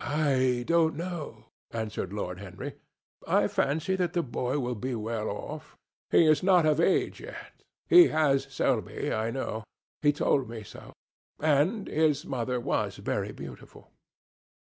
[0.00, 2.76] "I don't know," answered Lord Henry.
[3.28, 5.76] "I fancy that the boy will be well off.
[6.10, 7.62] He is not of age yet.
[7.86, 9.64] He has Selby, I know.
[10.00, 10.94] He told me so.
[11.38, 11.88] And...
[11.88, 13.90] his mother was very beautiful?"